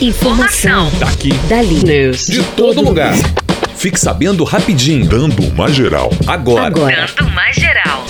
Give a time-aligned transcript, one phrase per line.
[0.00, 0.88] Informação.
[1.00, 1.32] Daqui.
[1.48, 1.82] Dali.
[1.82, 2.28] News.
[2.28, 3.14] De todo lugar.
[3.74, 5.04] Fique sabendo rapidinho.
[5.04, 6.10] Dando uma geral.
[6.24, 6.66] Agora.
[6.66, 7.08] Agora.
[7.18, 8.04] Dando mais geral.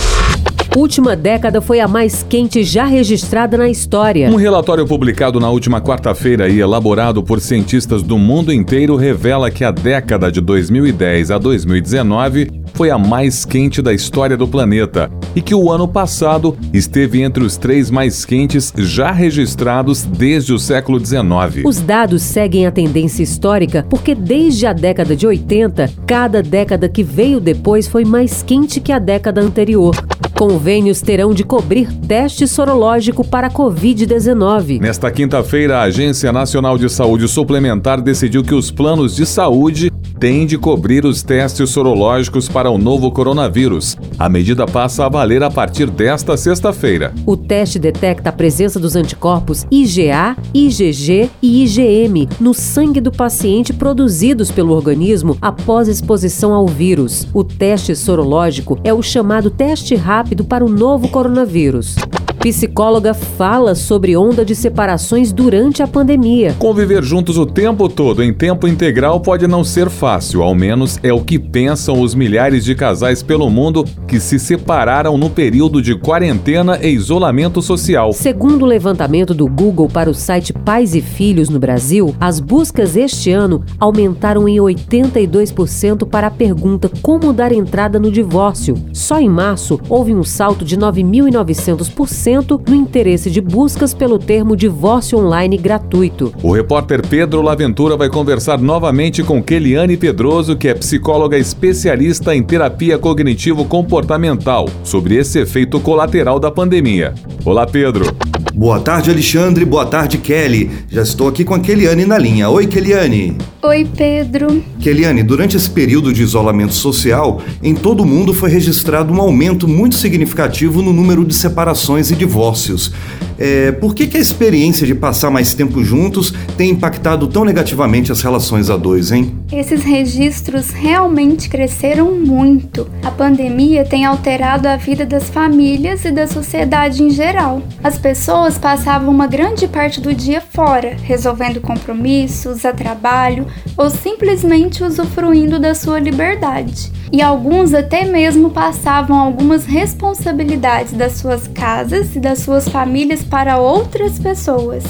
[0.75, 4.29] Última década foi a mais quente já registrada na história.
[4.29, 9.63] Um relatório publicado na última quarta-feira e elaborado por cientistas do mundo inteiro revela que
[9.63, 15.41] a década de 2010 a 2019 foi a mais quente da história do planeta e
[15.41, 20.99] que o ano passado esteve entre os três mais quentes já registrados desde o século
[20.99, 21.65] XIX.
[21.65, 27.03] Os dados seguem a tendência histórica porque desde a década de 80, cada década que
[27.03, 29.95] veio depois foi mais quente que a década anterior.
[30.39, 34.79] Convênios terão de cobrir teste sorológico para a Covid-19.
[34.79, 40.45] Nesta quinta-feira, a Agência Nacional de Saúde Suplementar decidiu que os planos de saúde têm
[40.45, 43.97] de cobrir os testes sorológicos para o novo coronavírus.
[44.17, 47.13] A medida passa a valer a partir desta sexta-feira.
[47.25, 53.71] O teste detecta a presença dos anticorpos IgA, IgG e IgM no sangue do paciente
[53.71, 57.25] produzidos pelo organismo após exposição ao vírus.
[57.33, 61.95] O teste sorológico é o chamado teste rápido para o novo coronavírus.
[62.39, 66.55] Psicóloga fala sobre onda de separações durante a pandemia.
[66.57, 71.11] Conviver juntos o tempo todo em tempo integral pode não ser fácil, ao menos é
[71.11, 75.95] o que pensam os milhares de casais pelo mundo que se separaram no período de
[75.95, 78.13] quarentena e isolamento social.
[78.13, 82.95] Segundo o levantamento do Google para o site Pais e Filhos no Brasil, as buscas
[82.95, 88.75] este ano aumentaram em 82% para a pergunta como dar entrada no divórcio.
[88.93, 92.28] Só em março houve um salto de 9.900%
[92.67, 96.31] no interesse de buscas pelo termo divórcio online gratuito.
[96.43, 102.43] O repórter Pedro Laventura vai conversar novamente com Keliane Pedroso, que é psicóloga especialista em
[102.43, 107.13] terapia cognitivo-comportamental, sobre esse efeito colateral da pandemia.
[107.43, 108.05] Olá, Pedro.
[108.53, 109.65] Boa tarde, Alexandre.
[109.65, 110.69] Boa tarde, Kelly.
[110.89, 112.49] Já estou aqui com a Keliane na linha.
[112.49, 113.37] Oi, Keliane.
[113.61, 114.63] Oi, Pedro.
[114.79, 119.67] Keliane, durante esse período de isolamento social, em todo o mundo foi registrado um aumento
[119.67, 122.93] muito significativo no número de separações e divórcios.
[123.37, 128.11] É, por que, que a experiência de passar mais tempo juntos tem impactado tão negativamente
[128.11, 129.33] as relações a dois, hein?
[129.51, 132.89] Esses registros realmente cresceram muito.
[133.03, 137.61] A pandemia tem alterado a vida das famílias e da sociedade em geral.
[137.81, 144.83] As pessoas passavam uma grande parte do dia fora, resolvendo compromissos, a trabalho ou simplesmente
[144.83, 146.91] usufruindo da sua liberdade.
[147.11, 153.57] E alguns até mesmo passavam algumas responsabilidades das suas casas e das suas famílias para
[153.57, 154.83] outras pessoas.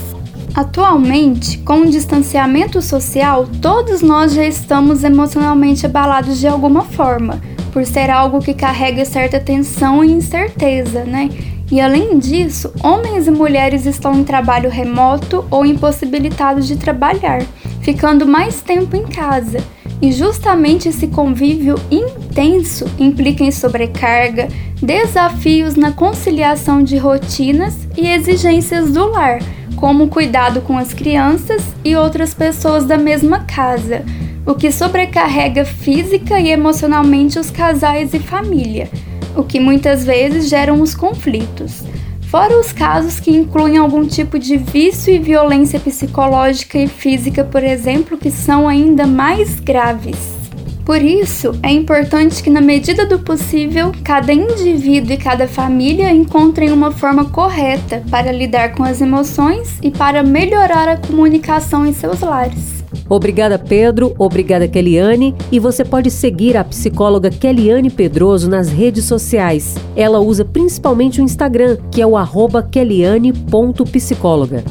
[0.53, 7.40] Atualmente, com o distanciamento social, todos nós já estamos emocionalmente abalados de alguma forma,
[7.72, 11.30] por ser algo que carrega certa tensão e incerteza, né?
[11.72, 17.44] E além disso, homens e mulheres estão em trabalho remoto ou impossibilitados de trabalhar,
[17.81, 19.59] ficando mais tempo em casa.
[20.01, 24.47] E justamente esse convívio intenso implica em sobrecarga,
[24.81, 29.40] desafios na conciliação de rotinas e exigências do lar,
[29.75, 34.03] como cuidado com as crianças e outras pessoas da mesma casa,
[34.46, 38.90] o que sobrecarrega física e emocionalmente os casais e família,
[39.35, 41.84] o que muitas vezes geram os conflitos.
[42.29, 47.63] Fora os casos que incluem algum tipo de vício e violência psicológica e física, por
[47.63, 50.38] exemplo, que são ainda mais graves.
[50.85, 56.72] Por isso, é importante que, na medida do possível, cada indivíduo e cada família encontrem
[56.72, 62.22] uma forma correta para lidar com as emoções e para melhorar a comunicação em seus
[62.22, 62.78] lares.
[63.09, 64.14] Obrigada, Pedro.
[64.18, 65.36] Obrigada, Keliane.
[65.52, 69.75] E você pode seguir a psicóloga Keliane Pedroso nas redes sociais.
[69.96, 74.64] Ela usa principalmente o Instagram, que é o arroba keliane.psicóloga.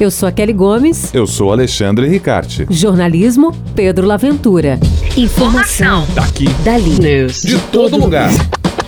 [0.00, 1.14] Eu sou a Kelly Gomes.
[1.14, 2.66] Eu sou Alexandre Ricarte.
[2.68, 4.78] Jornalismo, Pedro Laventura.
[5.16, 6.04] Informação.
[6.14, 6.48] Daqui.
[6.64, 6.98] Dali.
[6.98, 7.42] News.
[7.42, 8.30] De todo lugar.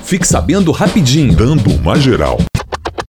[0.03, 1.35] Fique sabendo rapidinho.
[1.35, 2.39] Dando uma geral.